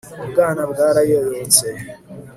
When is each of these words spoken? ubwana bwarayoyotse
ubwana 0.23 0.61
bwarayoyotse 0.71 1.67